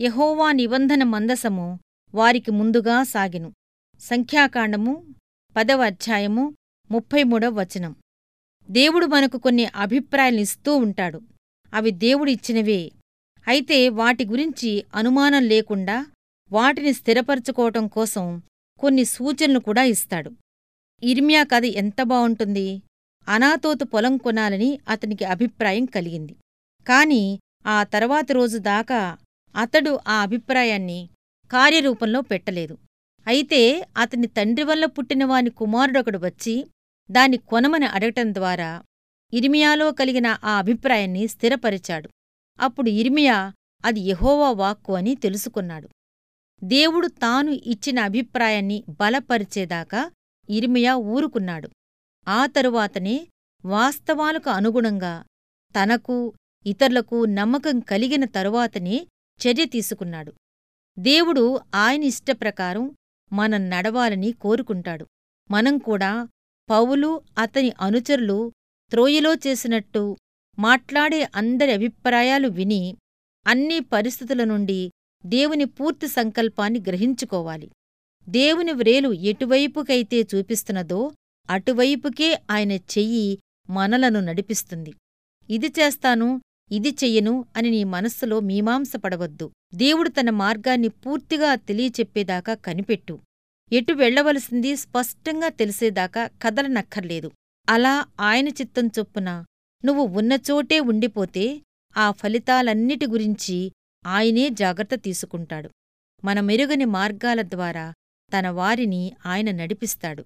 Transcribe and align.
యహోవా 0.00 0.52
నిబంధన 0.52 1.02
మందసము 1.02 1.80
వారికి 2.14 2.50
ముందుగా 2.50 3.02
సాగెను. 3.02 3.52
సంఖ్యాకాండము 4.00 5.06
పదవ 5.56 5.84
అధ్యాయము 5.84 6.54
ముప్పై 6.90 7.22
మూడవ 7.22 7.60
వచనం. 7.60 7.96
దేవుడు 8.70 9.06
మనకు 9.06 9.38
కొన్ని 9.38 9.64
అభిప్రాయాలనిస్తూ 9.64 10.76
ఉంటాడు. 10.76 11.22
అవి 11.74 11.90
దేవుడిచ్చినవే 11.90 12.92
అయితే 13.48 13.88
వాటి 13.88 14.24
గురించి 14.24 14.84
అనుమానం 14.94 15.42
లేకుండా 15.42 16.06
వాటిని 16.52 16.92
స్థిరపరచుకోవటం 16.92 17.88
కోసం 17.88 18.42
కొన్ని 18.78 19.04
సూచనలు 19.04 19.58
కూడా 19.58 19.82
ఇస్తాడు. 19.82 20.32
ఇర్మియా 21.02 21.42
కథ 21.42 21.64
ఎంత 21.64 22.02
బావుంటుంది 22.02 22.82
అనాతోతు 23.28 23.84
పొలం 23.84 24.16
కొనాలని 24.16 24.78
అతనికి 24.88 25.24
అభిప్రాయం 25.24 25.84
కలిగింది. 25.84 26.36
కాని 26.88 27.38
ఆ 27.66 27.84
తర్వాతి 27.84 28.32
రోజు 28.32 28.58
దాకా 28.58 29.18
అతడు 29.58 30.00
ఆ 30.08 30.12
అభిప్రాయాన్ని 30.12 31.08
కార్యరూపంలో 31.50 32.20
పెట్టలేదు. 32.20 32.78
అయితే 33.26 33.86
అతని 33.96 34.26
తండ్రి 34.26 34.64
వల్ల 34.64 34.84
పుట్టినవాని 34.86 35.50
కుమారుడొకడు 35.50 36.18
వచ్చి 36.18 36.66
దాని 37.10 37.36
కొనమని 37.36 37.86
అడగటం 37.86 38.34
ద్వారా 38.34 38.82
ఇర్మియాలో 39.32 39.92
కలిగిన 39.92 40.26
ఆ 40.44 40.52
అభిప్రాయాన్ని 40.58 41.28
స్థిరపరిచాడు. 41.28 42.08
అప్పుడు 42.60 42.90
ఇర్మియా 42.90 43.52
అది 43.84 44.00
యహోవా 44.00 44.50
వాక్కు 44.50 44.92
అని 44.94 45.14
తెలుసుకున్నాడు. 45.14 45.88
దేవుడు 46.64 47.06
తాను 47.06 47.50
ఇచ్చిన 47.50 47.98
అభిప్రాయాన్ని 48.00 48.84
బలపరిచేదాకా 49.00 50.10
ఇర్మియా 50.50 50.94
ఊరుకున్నాడు. 50.96 51.68
ఆ 52.28 52.46
తరువాతనే 52.46 53.28
వాస్తవాలకు 53.64 54.50
అనుగుణంగా 54.50 55.24
తనకు 55.74 56.32
ఇతరులకు 56.66 57.24
నమ్మకం 57.24 57.80
కలిగిన 57.80 58.24
తరువాతనే 58.24 59.06
చర్య 59.46 59.64
తీసుకున్నాడు. 59.64 60.32
దేవుడు 60.98 61.60
ఆయన 61.74 62.02
ఇష్టప్రకారం 62.02 62.96
మనం 63.32 63.70
నడవాలని 63.70 64.32
కోరుకుంటాడు. 64.32 65.06
మనం 65.50 65.78
కూడా 65.78 66.28
పౌలు 66.70 67.22
అతని 67.38 67.72
అనుచరులు 67.80 68.52
త్రోయలో 68.90 69.34
చేసినట్టు 69.34 70.16
మాట్లాడే 70.58 71.28
అందరి 71.34 71.72
అభిప్రాయాలు 71.72 72.48
విని 72.48 72.96
అన్ని 73.46 73.80
పరిస్థితుల 73.80 74.44
నుండి 74.44 74.90
దేవుని 75.26 75.64
పూర్తి 75.64 76.08
సంకల్పాన్ని 76.08 76.80
గ్రహించుకోవాలి. 76.80 77.70
దేవుని 78.28 78.72
వ్రేలు 78.72 79.12
ఎటువైపుకైతే 79.12 80.22
చూపిస్తున్నదో 80.22 81.12
అటువైపుకే 81.50 82.38
ఆయన 82.50 82.72
చెయ్యి 82.72 83.38
మనలను 83.70 84.20
నడిపిస్తుంది. 84.20 84.92
ఇది 85.50 85.66
చేస్తాను 85.66 86.40
ఇది 86.72 86.90
చెయ్యను 86.90 87.44
అని 87.56 87.70
నీ 87.70 87.84
మనస్సులో 87.84 88.40
మీమాంసపడవద్దు. 88.40 89.50
దేవుడు 89.74 90.08
తన 90.08 90.30
మార్గాన్ని 90.30 90.88
పూర్తిగా 90.88 91.54
తెలియచెప్పేదాకా 91.54 92.54
కనిపెట్టు. 92.54 93.18
ఎటు 93.72 93.92
వెళ్ళవలసింది 93.92 94.76
స్పష్టంగా 94.76 95.48
తెలిసేదాకా 95.48 96.30
కదలనక్కర్లేదు. 96.42 97.32
అలా 97.68 98.04
ఆయన 98.20 98.48
చిత్తం 98.48 98.86
చొప్పున 98.86 99.44
నువ్వు 99.84 100.18
ఉన్నచోటే 100.18 100.80
ఉండిపోతే 100.80 101.62
ఆ 101.96 102.10
ఫలితాలన్నిటి 102.10 103.06
గురించి 103.06 103.72
ఆయనే 104.06 104.48
జాగ్రత్త 104.48 104.94
తీసుకుంటాడు. 104.94 105.70
మన 106.24 106.40
మెరుగని 106.40 106.84
మార్గాల 106.84 107.42
ద్వారా 107.42 107.94
తన 108.38 108.48
వారిని 108.48 109.12
ఆయన 109.26 109.50
నడిపిస్తాడు. 109.50 110.24